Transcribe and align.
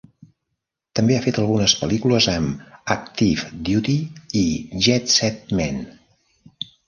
També 0.99 1.15
ha 1.17 1.23
fet 1.25 1.35
algunes 1.41 1.75
pel·lícules 1.81 2.27
amb 2.31 2.87
Active 2.97 3.51
Duty 3.69 3.97
i 4.41 4.43
Jet 4.87 5.15
Set 5.19 5.55
Men. 5.61 5.81